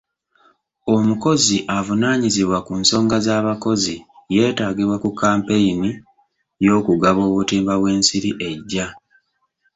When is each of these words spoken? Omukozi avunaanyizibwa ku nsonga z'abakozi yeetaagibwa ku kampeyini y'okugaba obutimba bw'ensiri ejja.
Omukozi 0.95 1.57
avunaanyizibwa 1.77 2.59
ku 2.65 2.73
nsonga 2.81 3.17
z'abakozi 3.25 3.95
yeetaagibwa 4.35 4.97
ku 5.03 5.09
kampeyini 5.19 5.91
y'okugaba 6.65 7.21
obutimba 7.29 7.73
bw'ensiri 7.79 8.31
ejja. 8.49 8.87